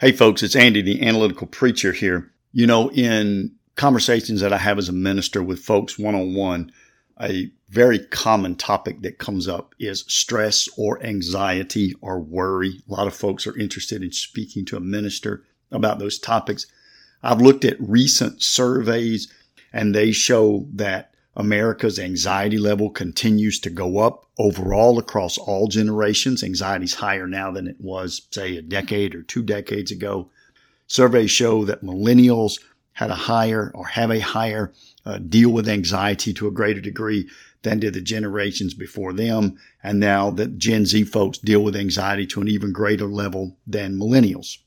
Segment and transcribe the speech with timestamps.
[0.00, 2.30] Hey folks, it's Andy, the analytical preacher here.
[2.52, 6.70] You know, in conversations that I have as a minister with folks one on one,
[7.20, 12.80] a very common topic that comes up is stress or anxiety or worry.
[12.88, 15.42] A lot of folks are interested in speaking to a minister
[15.72, 16.66] about those topics.
[17.20, 19.26] I've looked at recent surveys
[19.72, 21.07] and they show that
[21.38, 26.42] America's anxiety level continues to go up overall across all generations.
[26.42, 30.28] Anxiety is higher now than it was, say, a decade or two decades ago.
[30.88, 32.60] Surveys show that millennials
[32.94, 34.72] had a higher or have a higher
[35.06, 37.28] uh, deal with anxiety to a greater degree
[37.62, 39.56] than did the generations before them.
[39.82, 43.96] And now that Gen Z folks deal with anxiety to an even greater level than
[43.96, 44.58] millennials.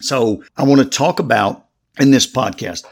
[0.00, 1.66] So I want to talk about
[1.98, 2.84] in this podcast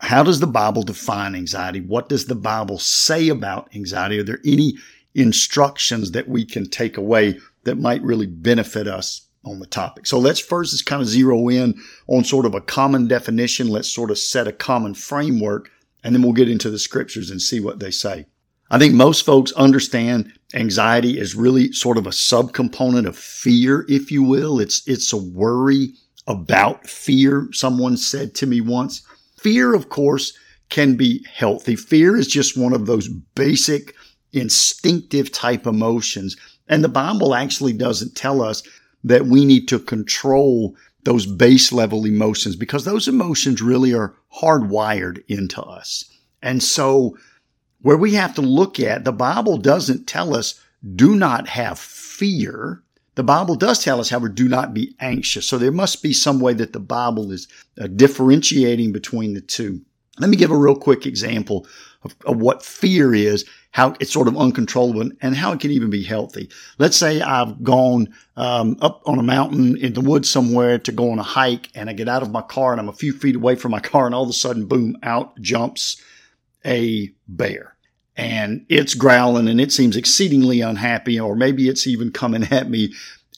[0.00, 1.80] how does the Bible define anxiety?
[1.80, 4.18] What does the Bible say about anxiety?
[4.18, 4.74] Are there any
[5.14, 10.06] instructions that we can take away that might really benefit us on the topic?
[10.06, 13.68] So let's first just kind of zero in on sort of a common definition.
[13.68, 15.70] Let's sort of set a common framework
[16.02, 18.26] and then we'll get into the scriptures and see what they say.
[18.70, 24.10] I think most folks understand anxiety is really sort of a subcomponent of fear, if
[24.10, 24.58] you will.
[24.58, 25.94] It's, it's a worry
[26.26, 27.48] about fear.
[27.52, 29.02] Someone said to me once,
[29.44, 30.32] Fear, of course,
[30.70, 31.76] can be healthy.
[31.76, 33.94] Fear is just one of those basic
[34.32, 36.34] instinctive type emotions.
[36.66, 38.62] And the Bible actually doesn't tell us
[39.04, 45.22] that we need to control those base level emotions because those emotions really are hardwired
[45.28, 46.10] into us.
[46.42, 47.18] And so
[47.82, 50.58] where we have to look at, the Bible doesn't tell us
[50.96, 52.82] do not have fear.
[53.14, 55.46] The Bible does tell us, however, do not be anxious.
[55.46, 57.46] So there must be some way that the Bible is
[57.80, 59.82] uh, differentiating between the two.
[60.18, 61.66] Let me give a real quick example
[62.02, 65.90] of, of, what fear is, how it's sort of uncontrollable, and how it can even
[65.90, 66.50] be healthy.
[66.78, 71.10] Let's say I've gone um, up on a mountain in the woods somewhere to go
[71.10, 73.34] on a hike, and I get out of my car, and I'm a few feet
[73.34, 76.00] away from my car, and all of a sudden, boom, out jumps
[76.64, 77.73] a bear
[78.16, 82.92] and it's growling and it seems exceedingly unhappy, or maybe it's even coming at me.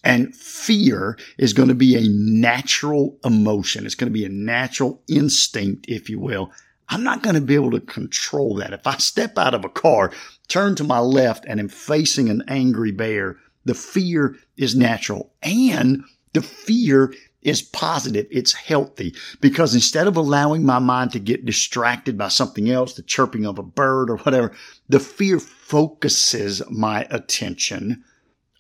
[0.04, 3.86] And fear is going to be a natural emotion.
[3.86, 6.52] It's going to be a natural instinct, if you will.
[6.88, 8.72] I'm not going to be able to control that.
[8.72, 10.12] If I step out of a car,
[10.46, 15.32] turn to my left, and am facing an angry bear, the fear is natural.
[15.42, 17.12] And the fear
[17.46, 18.26] is positive.
[18.30, 23.02] It's healthy because instead of allowing my mind to get distracted by something else, the
[23.02, 24.52] chirping of a bird or whatever,
[24.88, 28.02] the fear focuses my attention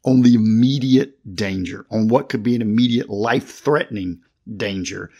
[0.04, 4.20] on the immediate danger, on what could be an immediate life threatening
[4.56, 5.10] danger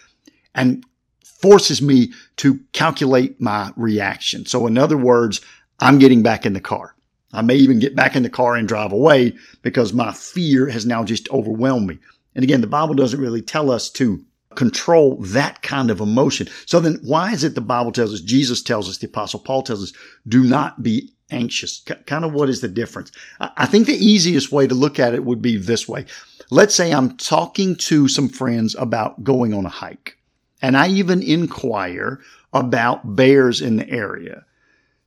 [0.55, 0.87] and
[1.25, 4.47] forces me to calculate my reaction.
[4.47, 5.41] So in other words,
[5.81, 6.95] I'm getting back in the car.
[7.33, 10.87] I may even get back in the car and drive away because my fear has
[10.87, 11.99] now just overwhelmed me.
[12.37, 14.23] And again, the Bible doesn't really tell us to
[14.55, 16.49] control that kind of emotion.
[16.67, 19.63] So then why is it the Bible tells us, Jesus tells us, the apostle Paul
[19.63, 19.93] tells us,
[20.29, 21.85] do not be anxious?
[22.07, 23.11] kind of what is the difference?
[23.41, 26.05] I think the easiest way to look at it would be this way.
[26.51, 30.19] Let's say I'm talking to some friends about going on a hike
[30.63, 32.21] and I even inquire
[32.53, 34.45] about bears in the area.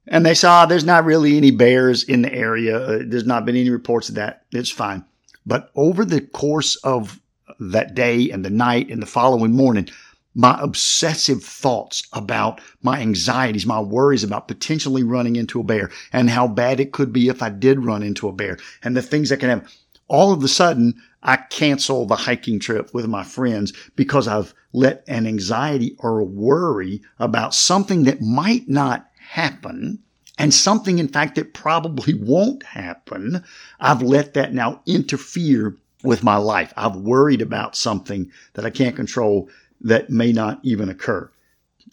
[0.07, 2.79] And they saw oh, there's not really any bears in the area.
[2.79, 4.46] Uh, there's not been any reports of that.
[4.51, 5.06] It's fine.
[5.46, 7.20] But over the course of
[7.60, 9.90] that day and the night and the following morning,
[10.36, 16.30] my obsessive thoughts about my anxieties, my worries about potentially running into a bear and
[16.30, 19.30] how bad it could be if I did run into a bear and the things
[19.30, 19.68] that can happen.
[20.08, 25.04] All of a sudden, I cancel the hiking trip with my friends because I've let
[25.08, 30.00] an anxiety or a worry about something that might not happen
[30.40, 33.44] and something, in fact, that probably won't happen,
[33.80, 36.74] I've let that now interfere with my life.
[36.78, 39.50] I've worried about something that I can't control
[39.82, 41.30] that may not even occur.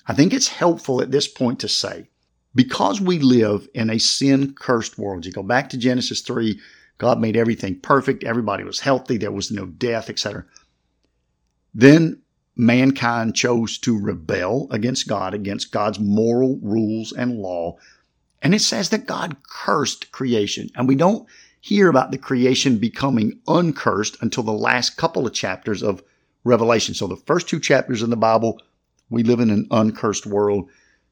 [0.07, 2.09] I think it's helpful at this point to say,
[2.55, 6.59] because we live in a sin cursed world, you go back to Genesis 3,
[6.99, 10.45] God made everything perfect, everybody was healthy, there was no death, etc.
[11.75, 12.23] Then
[12.55, 17.77] mankind chose to rebel against God, against God's moral rules and law,
[18.43, 20.71] and it says that God cursed creation.
[20.75, 21.27] And we don't
[21.61, 26.03] hear about the creation becoming uncursed until the last couple of chapters of
[26.45, 26.95] Revelation.
[26.95, 28.61] So the first two chapters in the Bible,
[29.11, 30.69] we live in an uncursed world.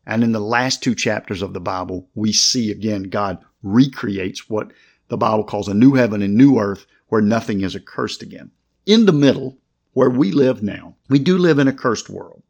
[0.07, 4.71] And in the last two chapters of the Bible, we see again God recreates what
[5.09, 8.53] the Bible calls a new heaven and new earth where nothing is accursed again.
[8.87, 9.59] In the middle,
[9.93, 12.44] where we live now, we do live in a cursed world.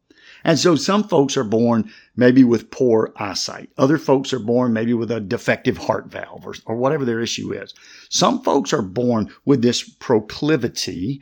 [0.45, 3.69] And so some folks are born maybe with poor eyesight.
[3.77, 7.51] Other folks are born maybe with a defective heart valve or, or whatever their issue
[7.53, 7.73] is.
[8.09, 11.21] Some folks are born with this proclivity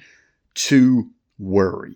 [0.55, 1.09] to
[1.39, 1.95] worry.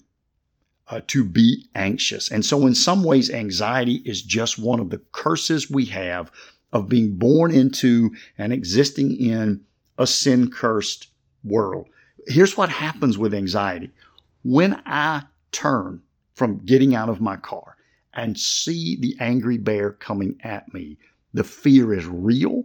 [0.90, 2.32] uh, to be anxious.
[2.32, 6.32] And so, in some ways, anxiety is just one of the curses we have
[6.74, 9.62] of being born into and existing in
[9.98, 11.08] a sin cursed
[11.44, 11.88] world.
[12.28, 13.92] Here's what happens with anxiety
[14.44, 16.02] when I turn
[16.38, 17.76] from getting out of my car
[18.14, 20.96] and see the angry bear coming at me,
[21.34, 22.64] the fear is real.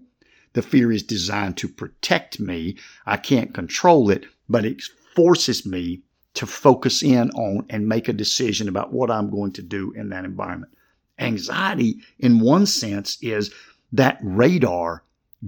[0.52, 2.76] The fear is designed to protect me.
[3.06, 4.82] I can't control it, but it
[5.16, 6.02] forces me
[6.34, 10.10] to focus in on and make a decision about what I'm going to do in
[10.10, 10.76] that environment.
[11.18, 13.54] Anxiety, in one sense, is
[13.92, 15.02] that radar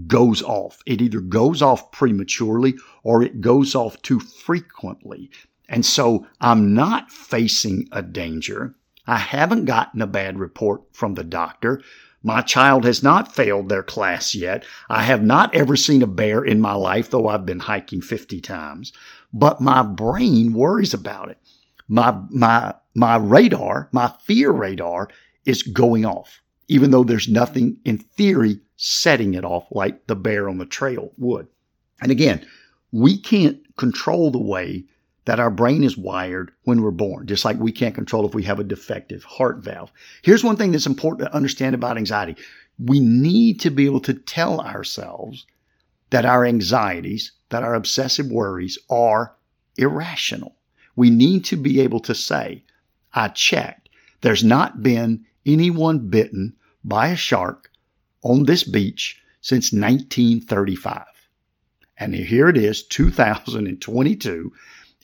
[0.07, 0.81] goes off.
[0.87, 5.31] It either goes off prematurely or it goes off too frequently.
[5.69, 8.75] And so I'm not facing a danger.
[9.07, 11.83] I haven't gotten a bad report from the doctor.
[12.23, 14.65] My child has not failed their class yet.
[14.89, 18.41] I have not ever seen a bear in my life, though I've been hiking 50
[18.41, 18.93] times.
[19.33, 21.39] But my brain worries about it.
[21.87, 25.09] My, my, my radar, my fear radar
[25.45, 30.49] is going off, even though there's nothing in theory setting it off like the bear
[30.49, 31.47] on the trail would.
[32.01, 32.47] And again,
[32.91, 34.85] we can't control the way
[35.25, 38.43] that our brain is wired when we're born, just like we can't control if we
[38.43, 39.91] have a defective heart valve.
[40.23, 42.37] Here's one thing that's important to understand about anxiety.
[42.79, 45.47] We need to be able to tell ourselves
[46.11, 49.35] that our anxieties, that our obsessive worries are
[49.77, 50.57] irrational.
[50.97, 52.63] We need to be able to say,
[53.13, 53.89] I checked.
[54.21, 56.55] There's not been anyone bitten
[56.85, 57.71] by a shark
[58.23, 61.05] on this beach since 1935.
[61.97, 64.53] And here it is, 2022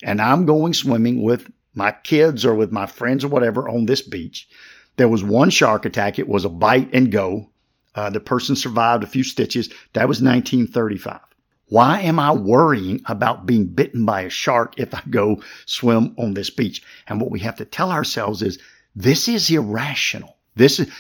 [0.03, 4.03] and I'm going swimming with my kids or with my friends or whatever on this
[4.03, 4.49] beach.
[4.97, 6.19] There was one shark attack.
[6.19, 7.51] It was a bite and go.
[7.95, 9.69] Uh, the person survived a few stitches.
[9.93, 11.21] That was 1935.
[11.67, 16.35] Why am I worrying about being bitten by a shark if I go swim on
[16.35, 16.83] this beach?
[17.07, 18.59] And what we have to tell ourselves is
[18.97, 20.37] this is irrational.
[20.57, 20.91] This is,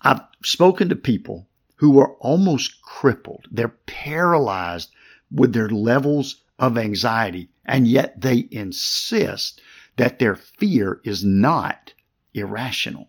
[0.00, 3.48] I've spoken to people who are almost crippled.
[3.50, 4.90] They're paralyzed
[5.32, 9.60] with their levels of anxiety, and yet they insist
[9.96, 11.92] that their fear is not
[12.34, 13.08] irrational.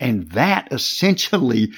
[0.00, 1.72] And that essentially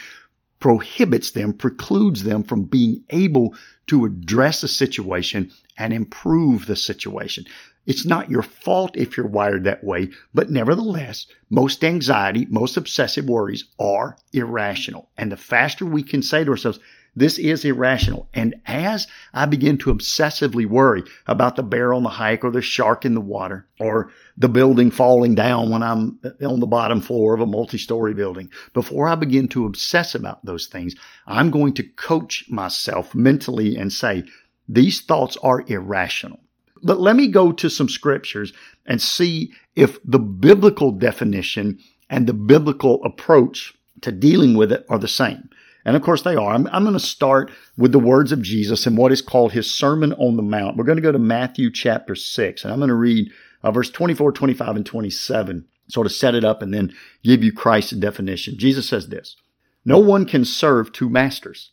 [0.58, 3.55] prohibits them, precludes them from being able
[3.87, 7.44] to address the situation and improve the situation.
[7.84, 13.26] It's not your fault if you're wired that way, but nevertheless, most anxiety, most obsessive
[13.26, 15.08] worries are irrational.
[15.17, 16.81] And the faster we can say to ourselves,
[17.16, 18.28] this is irrational.
[18.34, 22.60] And as I begin to obsessively worry about the bear on the hike or the
[22.60, 27.34] shark in the water or the building falling down when I'm on the bottom floor
[27.34, 30.94] of a multi-story building, before I begin to obsess about those things,
[31.26, 34.24] I'm going to coach myself mentally and say,
[34.68, 36.40] these thoughts are irrational.
[36.82, 38.52] But let me go to some scriptures
[38.84, 41.78] and see if the biblical definition
[42.10, 45.48] and the biblical approach to dealing with it are the same.
[45.86, 46.52] And of course they are.
[46.52, 47.48] I'm, I'm going to start
[47.78, 50.76] with the words of Jesus and what is called his Sermon on the Mount.
[50.76, 53.30] We're going to go to Matthew chapter 6, and I'm going to read
[53.62, 56.92] uh, verse 24, 25, and 27, sort of set it up and then
[57.22, 58.58] give you Christ's definition.
[58.58, 59.36] Jesus says this
[59.84, 61.70] No one can serve two masters,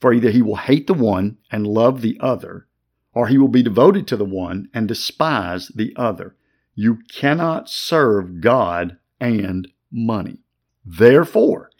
[0.00, 2.66] for either he will hate the one and love the other,
[3.12, 6.34] or he will be devoted to the one and despise the other.
[6.74, 10.40] You cannot serve God and money.
[10.84, 11.70] Therefore,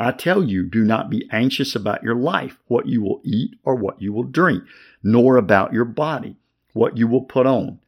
[0.00, 3.74] I tell you, do not be anxious about your life, what you will eat or
[3.74, 4.64] what you will drink,
[5.02, 6.36] nor about your body,
[6.72, 7.80] what you will put on.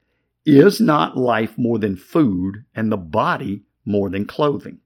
[0.44, 4.78] Is not life more than food and the body more than clothing?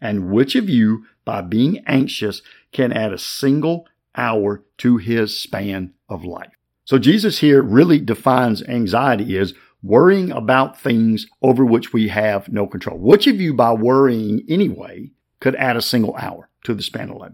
[0.00, 2.42] And which of you, by being anxious,
[2.72, 6.52] can add a single hour to his span of life?
[6.84, 12.66] So Jesus here really defines anxiety as worrying about things over which we have no
[12.66, 12.98] control.
[12.98, 16.50] Which of you, by worrying anyway, could add a single hour?
[16.66, 17.32] To the span of life.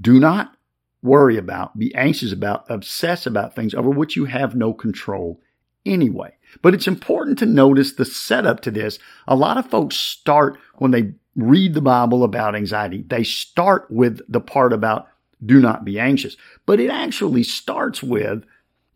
[0.00, 0.56] Do not
[1.02, 5.40] worry about, be anxious about, obsess about things over which you have no control
[5.84, 6.36] anyway.
[6.62, 8.98] But it's important to notice the setup to this.
[9.26, 14.20] A lot of folks start when they read the Bible about anxiety, they start with
[14.28, 15.08] the part about
[15.44, 16.36] do not be anxious.
[16.66, 18.44] But it actually starts with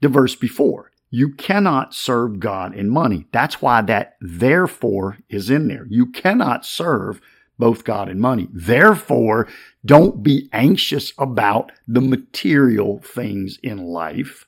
[0.00, 0.92] the verse before.
[1.10, 3.26] You cannot serve God and money.
[3.32, 5.86] That's why that therefore is in there.
[5.88, 7.20] You cannot serve
[7.58, 8.48] both God and money.
[8.52, 9.48] Therefore,
[9.84, 14.46] don't be anxious about the material things in life.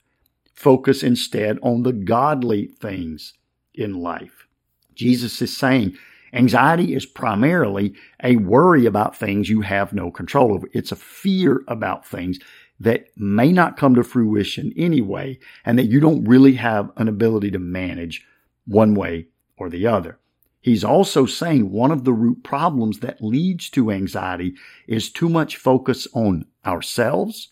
[0.55, 3.35] Focus instead on the godly things
[3.75, 4.47] in life.
[4.95, 5.97] Jesus is saying
[6.33, 10.69] anxiety is primarily a worry about things you have no control over.
[10.73, 12.39] It's a fear about things
[12.81, 17.51] that may not come to fruition anyway, and that you don't really have an ability
[17.51, 18.27] to manage
[18.67, 20.19] one way or the other.
[20.67, 24.57] He's also saying one of the root problems that leads to anxiety
[24.89, 27.51] is too much focus on ourselves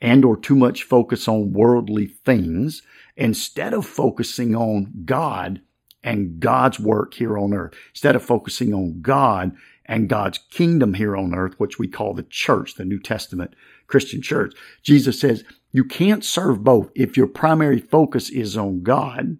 [0.00, 2.82] and or too much focus on worldly things
[3.16, 5.60] instead of focusing on God
[6.02, 7.74] and God's work here on earth.
[7.92, 9.52] Instead of focusing on God
[9.84, 13.54] and God's kingdom here on earth, which we call the church, the New Testament
[13.86, 14.52] Christian church.
[14.82, 16.90] Jesus says you can't serve both.
[16.96, 19.38] If your primary focus is on God,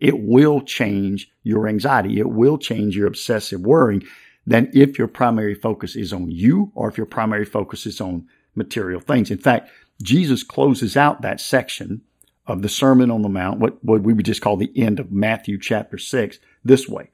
[0.00, 2.18] it will change your anxiety.
[2.18, 4.02] It will change your obsessive worrying
[4.46, 8.26] than if your primary focus is on you or if your primary focus is on
[8.54, 9.30] material things.
[9.30, 9.70] In fact,
[10.02, 12.00] Jesus closes out that section
[12.46, 15.12] of the Sermon on the Mount, what, what we would just call the end of
[15.12, 17.10] Matthew chapter 6, this way.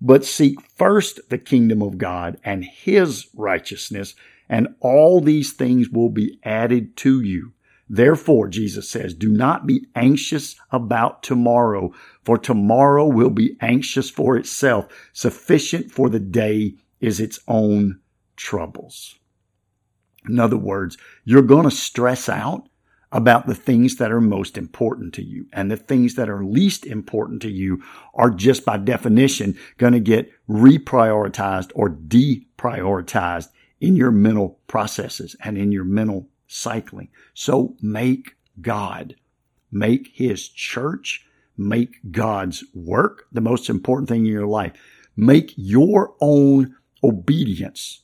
[0.00, 4.14] But seek first the kingdom of God and his righteousness,
[4.48, 7.52] and all these things will be added to you.
[7.88, 11.92] Therefore, Jesus says, do not be anxious about tomorrow,
[12.24, 14.86] for tomorrow will be anxious for itself.
[15.12, 18.00] Sufficient for the day is its own
[18.34, 19.16] troubles.
[20.28, 22.68] In other words, you're going to stress out
[23.12, 25.46] about the things that are most important to you.
[25.52, 27.82] And the things that are least important to you
[28.14, 33.48] are just by definition going to get reprioritized or deprioritized
[33.80, 37.08] in your mental processes and in your mental cycling.
[37.34, 39.16] So make God,
[39.70, 41.26] make his church,
[41.56, 44.72] make God's work the most important thing in your life.
[45.16, 48.02] Make your own obedience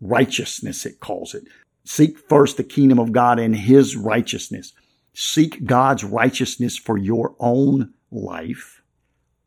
[0.00, 1.44] righteousness, it calls it.
[1.84, 4.72] Seek first the kingdom of God and his righteousness.
[5.14, 8.82] Seek God's righteousness for your own life.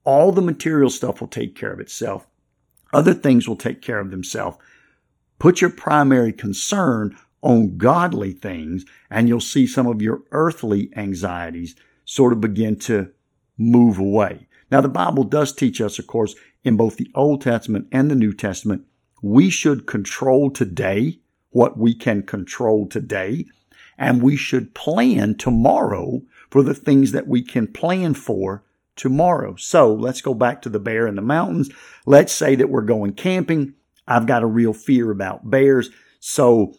[0.04, 2.28] All the material stuff will take care of itself.
[2.94, 4.58] Other things will take care of themselves.
[5.40, 11.76] Put your primary concern on godly things and you'll see some of your earthly anxieties
[12.06, 13.12] sort of begin to
[13.58, 14.48] move away.
[14.72, 18.16] Now, the Bible does teach us, of course, in both the Old Testament and the
[18.16, 18.86] New Testament,
[19.22, 21.20] we should control today
[21.52, 23.46] what we can control today,
[23.98, 28.64] and we should plan tomorrow for the things that we can plan for
[28.96, 29.56] tomorrow.
[29.58, 31.70] So let's go back to the bear in the mountains.
[32.06, 33.74] Let's say that we're going camping.
[34.08, 35.90] I've got a real fear about bears.
[36.20, 36.76] So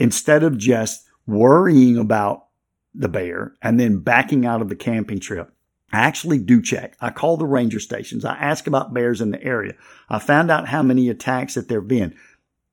[0.00, 2.46] instead of just worrying about
[2.92, 5.52] the bear and then backing out of the camping trip,
[5.92, 6.96] I actually do check.
[7.00, 8.24] I call the ranger stations.
[8.24, 9.74] I ask about bears in the area.
[10.08, 12.16] I found out how many attacks that there have been.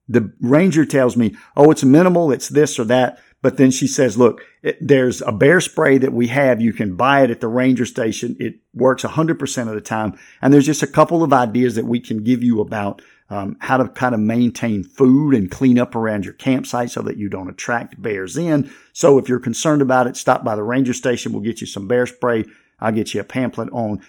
[0.08, 2.32] The ranger tells me, oh, it's minimal.
[2.32, 3.20] It's this or that.
[3.40, 6.60] But then she says, look, it, there's a bear spray that we have.
[6.60, 8.36] You can buy it at the ranger station.
[8.40, 10.18] It works 100% of the time.
[10.42, 13.76] And there's just a couple of ideas that we can give you about um, how
[13.76, 17.50] to kind of maintain food and clean up around your campsite so that you don't
[17.50, 18.70] attract bears in.
[18.92, 21.32] So if you're concerned about it, stop by the ranger station.
[21.32, 22.44] We'll get you some bear spray.
[22.80, 24.00] I'll get you a pamphlet on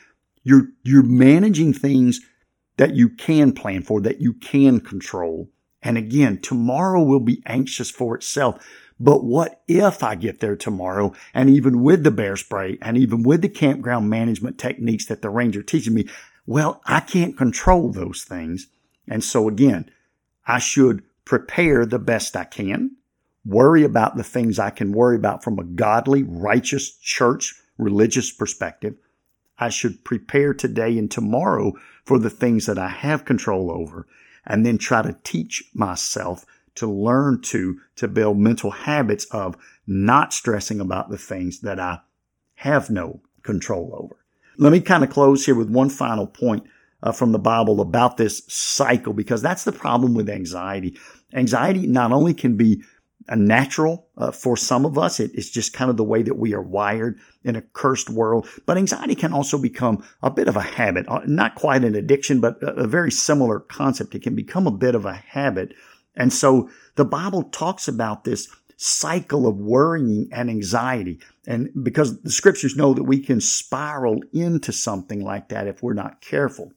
[0.43, 2.21] you're, you're managing things
[2.77, 5.50] that you can plan for, that you can control.
[5.81, 8.65] And again, tomorrow will be anxious for itself.
[8.99, 13.23] But what if I get there tomorrow and even with the bear spray and even
[13.23, 16.07] with the campground management techniques that the ranger teaches me?
[16.45, 18.67] Well, I can't control those things.
[19.07, 19.89] And so again,
[20.45, 22.97] I should prepare the best I can,
[23.45, 28.95] worry about the things I can worry about from a godly, righteous church, religious perspective.
[29.57, 34.07] I should prepare today and tomorrow for the things that I have control over
[34.45, 36.45] and then try to teach myself
[36.79, 39.55] to learn to, to build mental habits of
[39.86, 42.00] not stressing about the things that I
[42.55, 44.15] have no control over.
[44.57, 46.63] Let me kind of close here with one final point
[47.01, 50.98] uh, from the Bible about this cycle because that's the problem with anxiety.
[51.33, 52.83] Anxiety not only can be
[53.29, 55.19] a natural uh, for some of us.
[55.19, 58.48] It, it's just kind of the way that we are wired in a cursed world.
[58.65, 62.41] But anxiety can also become a bit of a habit, uh, not quite an addiction,
[62.41, 64.15] but a, a very similar concept.
[64.15, 65.74] It can become a bit of a habit.
[66.15, 71.19] And so the Bible talks about this cycle of worrying and anxiety.
[71.45, 75.93] And because the scriptures know that we can spiral into something like that if we're
[75.93, 76.71] not careful.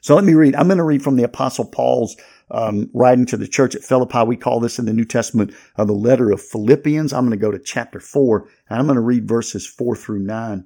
[0.00, 0.54] So let me read.
[0.54, 2.16] I'm going to read from the Apostle Paul's
[2.50, 4.22] um, writing to the church at Philippi.
[4.24, 7.12] We call this in the New Testament uh, the letter of Philippians.
[7.12, 10.20] I'm going to go to chapter 4, and I'm going to read verses 4 through
[10.20, 10.64] 9.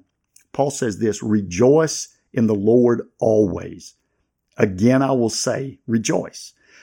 [0.51, 3.95] Paul says this Rejoice in the Lord always.
[4.57, 6.53] Again, I will say, rejoice.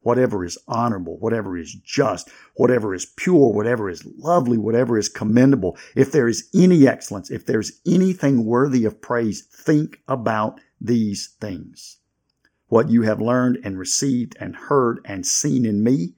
[0.00, 5.76] whatever is honorable, whatever is just, whatever is pure, whatever is lovely, whatever is commendable,
[5.96, 11.98] if there is any excellence, if there's anything worthy of praise, think about these things.
[12.68, 16.14] What you have learned and received and heard and seen in me,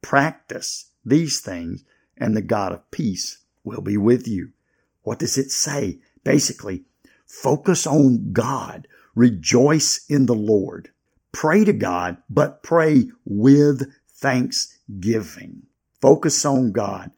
[0.00, 1.84] practice these things,
[2.16, 4.52] and the God of peace will be with you.
[5.02, 6.00] What does it say?
[6.24, 6.84] Basically,
[7.26, 8.88] focus on God.
[9.14, 10.90] Rejoice in the Lord.
[11.32, 15.62] Pray to God, but pray with thanksgiving.
[16.00, 17.10] Focus on God.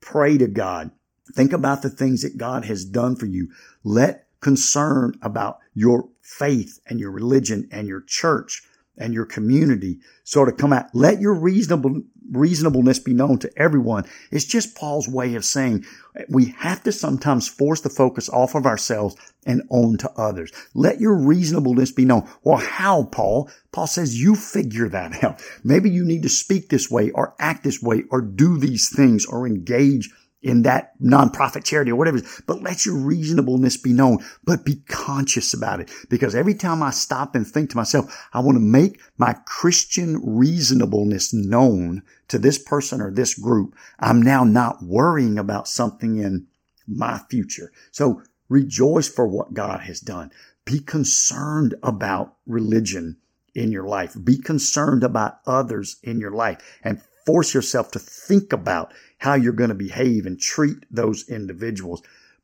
[0.00, 0.90] Pray to God.
[1.34, 3.48] Think about the things that God has done for you.
[3.82, 8.62] Let concern about your faith and your religion and your church
[8.96, 10.86] and your community sort of come out.
[10.92, 14.04] Let your reasonable reasonableness be known to everyone.
[14.30, 15.84] It's just Paul's way of saying
[16.28, 19.16] we have to sometimes force the focus off of ourselves
[19.46, 20.52] and on to others.
[20.74, 22.28] Let your reasonableness be known.
[22.42, 23.50] Well, how, Paul?
[23.72, 25.42] Paul says you figure that out.
[25.62, 29.26] Maybe you need to speak this way or act this way or do these things
[29.26, 30.10] or engage
[30.44, 32.20] in that nonprofit charity or whatever.
[32.46, 35.90] But let your reasonableness be known, but be conscious about it.
[36.10, 40.20] Because every time I stop and think to myself, I want to make my Christian
[40.22, 43.74] reasonableness known to this person or this group.
[43.98, 46.46] I'm now not worrying about something in
[46.86, 47.72] my future.
[47.90, 50.30] So rejoice for what God has done.
[50.66, 53.16] Be concerned about religion
[53.54, 54.14] in your life.
[54.22, 59.52] Be concerned about others in your life and force yourself to think about how you're
[59.52, 62.02] going to behave and treat those individuals.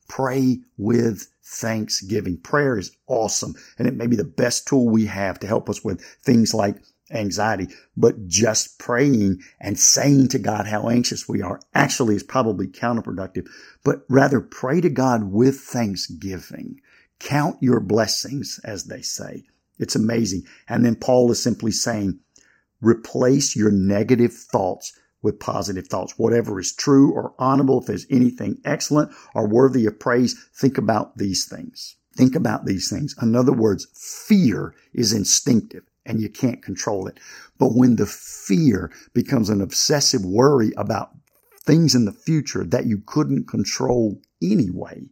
[0.08, 2.38] Pray with thanksgiving.
[2.38, 5.84] Prayer is awesome and it may be the best tool we have to help us
[5.84, 6.76] with things like
[7.10, 12.68] anxiety, but just praying and saying to God how anxious we are actually is probably
[12.68, 13.48] counterproductive,
[13.84, 16.80] but rather pray to God with thanksgiving.
[17.18, 19.44] Count your blessings, as they say.
[19.78, 20.44] It's amazing.
[20.68, 22.20] And then Paul is simply saying,
[22.80, 26.18] replace your negative thoughts with positive thoughts.
[26.18, 31.18] Whatever is true or honorable, if there's anything excellent or worthy of praise, think about
[31.18, 31.96] these things.
[32.16, 33.14] Think about these things.
[33.20, 37.18] In other words, fear is instinctive and you can't control it.
[37.58, 41.10] But when the fear becomes an obsessive worry about
[41.62, 45.08] things in the future that you couldn't control anyway,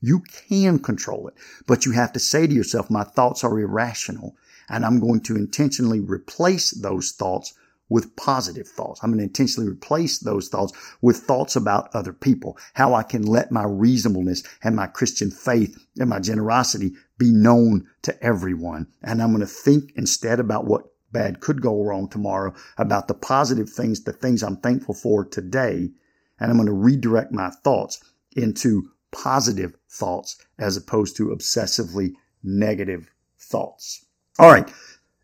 [0.00, 1.34] you can control it.
[1.66, 4.36] But you have to say to yourself, my thoughts are irrational
[4.68, 7.54] and I'm going to intentionally replace those thoughts
[7.88, 9.00] with positive thoughts.
[9.02, 13.22] I'm going to intentionally replace those thoughts with thoughts about other people, how I can
[13.22, 18.88] let my reasonableness and my Christian faith and my generosity be known to everyone.
[19.02, 23.14] And I'm going to think instead about what bad could go wrong tomorrow, about the
[23.14, 25.90] positive things, the things I'm thankful for today.
[26.38, 28.02] And I'm going to redirect my thoughts
[28.32, 34.05] into positive thoughts as opposed to obsessively negative thoughts.
[34.38, 34.70] All right.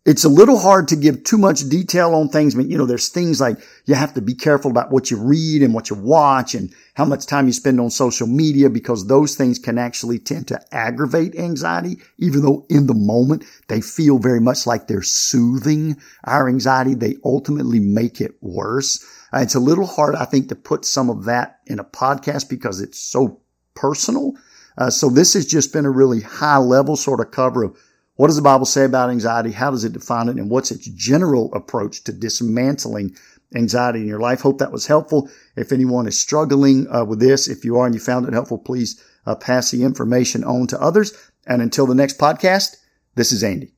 [0.04, 2.56] It's a little hard to give too much detail on things.
[2.56, 5.62] Mean, you know, there's things like you have to be careful about what you read
[5.62, 9.36] and what you watch and how much time you spend on social media because those
[9.36, 14.40] things can actually tend to aggravate anxiety, even though in the moment they feel very
[14.40, 16.94] much like they're soothing our anxiety.
[16.94, 19.04] They ultimately make it worse.
[19.32, 22.48] Uh, it's a little hard, I think, to put some of that in a podcast
[22.48, 23.40] because it's so
[23.76, 24.32] personal.
[24.76, 27.78] Uh, so this has just been a really high level sort of cover of
[28.22, 29.50] what does the Bible say about anxiety?
[29.50, 30.36] How does it define it?
[30.36, 33.16] And what's its general approach to dismantling
[33.52, 34.42] anxiety in your life?
[34.42, 35.28] Hope that was helpful.
[35.56, 38.58] If anyone is struggling uh, with this, if you are and you found it helpful,
[38.58, 41.12] please uh, pass the information on to others.
[41.48, 42.76] And until the next podcast,
[43.16, 43.74] this is Andy.